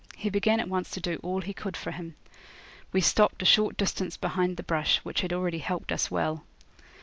He 0.15 0.31
began 0.31 0.59
at 0.59 0.67
once 0.67 0.89
to 0.89 0.99
do 0.99 1.17
all 1.21 1.41
he 1.41 1.53
could 1.53 1.77
for 1.77 1.91
him. 1.91 2.15
We 2.91 3.01
stopped 3.01 3.43
a 3.43 3.45
short 3.45 3.77
distance 3.77 4.17
behind 4.17 4.57
the 4.57 4.63
brush, 4.63 4.97
which 5.03 5.21
had 5.21 5.31
already 5.31 5.59
helped 5.59 5.91
us 5.91 6.09
well. 6.09 6.43